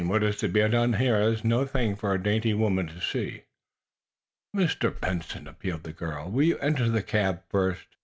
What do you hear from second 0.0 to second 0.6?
What is to